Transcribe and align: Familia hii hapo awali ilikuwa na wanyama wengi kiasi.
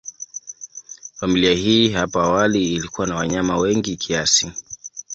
Familia 1.15 1.53
hii 1.53 1.89
hapo 1.89 2.21
awali 2.21 2.73
ilikuwa 2.73 3.07
na 3.07 3.15
wanyama 3.15 3.57
wengi 3.57 3.97
kiasi. 3.97 4.51